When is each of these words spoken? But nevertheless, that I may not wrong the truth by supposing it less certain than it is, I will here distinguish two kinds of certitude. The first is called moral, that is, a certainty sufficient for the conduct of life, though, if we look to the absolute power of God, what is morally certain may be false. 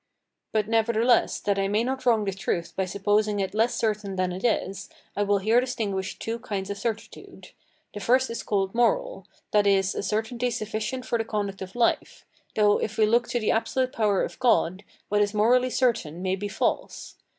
But 0.51 0.67
nevertheless, 0.67 1.39
that 1.41 1.59
I 1.59 1.67
may 1.67 1.83
not 1.83 2.07
wrong 2.07 2.25
the 2.25 2.31
truth 2.33 2.75
by 2.75 2.85
supposing 2.85 3.39
it 3.39 3.53
less 3.53 3.75
certain 3.75 4.15
than 4.15 4.31
it 4.31 4.43
is, 4.43 4.89
I 5.15 5.21
will 5.21 5.37
here 5.37 5.59
distinguish 5.59 6.17
two 6.17 6.39
kinds 6.39 6.71
of 6.71 6.79
certitude. 6.79 7.51
The 7.93 7.99
first 7.99 8.27
is 8.31 8.41
called 8.41 8.73
moral, 8.73 9.27
that 9.51 9.67
is, 9.67 9.93
a 9.93 10.01
certainty 10.01 10.49
sufficient 10.49 11.05
for 11.05 11.19
the 11.19 11.23
conduct 11.23 11.61
of 11.61 11.75
life, 11.75 12.25
though, 12.55 12.79
if 12.79 12.97
we 12.97 13.05
look 13.05 13.27
to 13.27 13.39
the 13.39 13.51
absolute 13.51 13.91
power 13.93 14.23
of 14.23 14.39
God, 14.39 14.83
what 15.09 15.21
is 15.21 15.35
morally 15.35 15.69
certain 15.69 16.23
may 16.23 16.35
be 16.35 16.47
false. 16.47 17.17